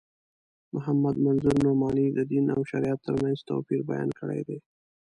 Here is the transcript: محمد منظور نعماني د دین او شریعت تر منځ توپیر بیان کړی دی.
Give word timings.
محمد 0.75 1.15
منظور 1.25 1.55
نعماني 1.65 2.05
د 2.17 2.19
دین 2.31 2.45
او 2.55 2.61
شریعت 2.71 2.99
تر 3.07 3.15
منځ 3.21 3.37
توپیر 3.49 3.81
بیان 3.89 4.09
کړی 4.19 4.41
دی. 4.47 4.57